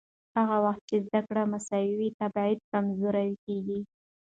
هغه 0.39 0.57
وخت 0.65 0.81
چې 0.89 0.95
زده 1.05 1.21
کړه 1.27 1.43
مساوي 1.51 1.93
وي، 1.99 2.09
تبعیض 2.19 2.59
کمزورې 2.71 3.27
کېږي. 3.45 3.79